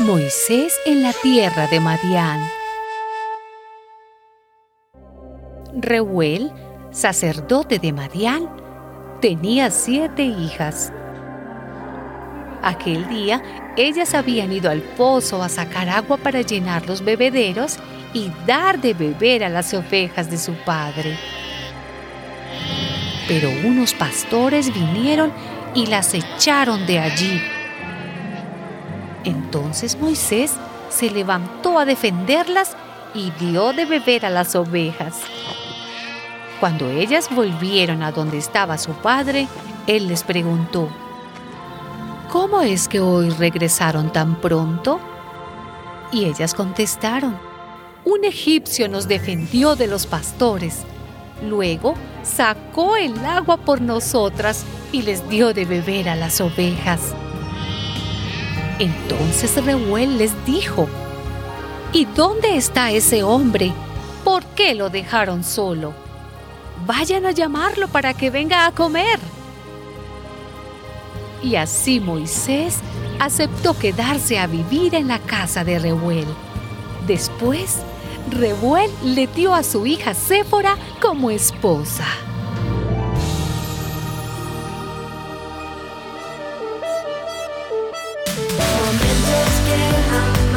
Moisés 0.00 0.78
en 0.86 1.02
la 1.02 1.12
tierra 1.12 1.66
de 1.66 1.80
Madián. 1.80 2.40
Reuel, 5.74 6.52
sacerdote 6.92 7.80
de 7.80 7.92
Madián, 7.92 8.48
tenía 9.20 9.72
siete 9.72 10.22
hijas. 10.22 10.92
Aquel 12.62 13.08
día 13.08 13.42
ellas 13.76 14.14
habían 14.14 14.52
ido 14.52 14.70
al 14.70 14.82
pozo 14.82 15.42
a 15.42 15.48
sacar 15.48 15.88
agua 15.88 16.16
para 16.16 16.42
llenar 16.42 16.86
los 16.86 17.04
bebederos 17.04 17.76
y 18.14 18.30
dar 18.46 18.80
de 18.80 18.94
beber 18.94 19.42
a 19.42 19.48
las 19.48 19.74
ovejas 19.74 20.30
de 20.30 20.38
su 20.38 20.52
padre. 20.64 21.18
Pero 23.26 23.50
unos 23.64 23.94
pastores 23.94 24.72
vinieron 24.72 25.32
y 25.74 25.86
las 25.86 26.14
echaron 26.14 26.86
de 26.86 27.00
allí. 27.00 27.57
Entonces 29.28 29.98
Moisés 30.00 30.54
se 30.88 31.10
levantó 31.10 31.78
a 31.78 31.84
defenderlas 31.84 32.74
y 33.14 33.30
dio 33.32 33.74
de 33.74 33.84
beber 33.84 34.24
a 34.24 34.30
las 34.30 34.56
ovejas. 34.56 35.20
Cuando 36.60 36.88
ellas 36.88 37.28
volvieron 37.30 38.02
a 38.02 38.10
donde 38.10 38.38
estaba 38.38 38.78
su 38.78 38.92
padre, 38.92 39.46
él 39.86 40.08
les 40.08 40.22
preguntó, 40.22 40.88
¿Cómo 42.30 42.62
es 42.62 42.88
que 42.88 43.00
hoy 43.00 43.28
regresaron 43.28 44.12
tan 44.12 44.40
pronto? 44.40 44.98
Y 46.10 46.24
ellas 46.24 46.54
contestaron, 46.54 47.38
un 48.06 48.24
egipcio 48.24 48.88
nos 48.88 49.08
defendió 49.08 49.76
de 49.76 49.88
los 49.88 50.06
pastores. 50.06 50.84
Luego 51.42 51.94
sacó 52.22 52.96
el 52.96 53.24
agua 53.26 53.58
por 53.58 53.82
nosotras 53.82 54.64
y 54.90 55.02
les 55.02 55.28
dio 55.28 55.52
de 55.52 55.66
beber 55.66 56.08
a 56.08 56.16
las 56.16 56.40
ovejas. 56.40 57.14
Entonces 58.78 59.64
Reuel 59.64 60.18
les 60.18 60.32
dijo, 60.44 60.88
¿Y 61.92 62.04
dónde 62.04 62.56
está 62.56 62.90
ese 62.90 63.22
hombre? 63.22 63.72
¿Por 64.24 64.44
qué 64.44 64.74
lo 64.74 64.90
dejaron 64.90 65.42
solo? 65.42 65.94
Vayan 66.86 67.26
a 67.26 67.32
llamarlo 67.32 67.88
para 67.88 68.14
que 68.14 68.30
venga 68.30 68.66
a 68.66 68.72
comer. 68.72 69.18
Y 71.42 71.56
así 71.56 71.98
Moisés 71.98 72.78
aceptó 73.18 73.76
quedarse 73.78 74.38
a 74.38 74.46
vivir 74.46 74.94
en 74.94 75.08
la 75.08 75.18
casa 75.18 75.64
de 75.64 75.78
Reuel. 75.78 76.26
Después, 77.06 77.78
Reuel 78.30 78.90
le 79.02 79.26
dio 79.28 79.54
a 79.54 79.62
su 79.62 79.86
hija 79.86 80.14
Séfora 80.14 80.76
como 81.00 81.30
esposa. 81.30 82.04
Momentos 89.78 90.38
que 90.38 90.47